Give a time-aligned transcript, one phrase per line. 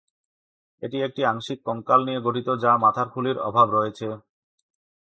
[0.81, 4.07] এটি একটি আংশিক কঙ্কাল নিয়ে গঠিত যা মাথার খুলির অভাব রয়েছে।